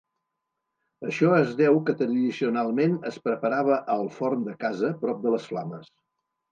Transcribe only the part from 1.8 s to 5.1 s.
que tradicionalment es preparava al forn de casa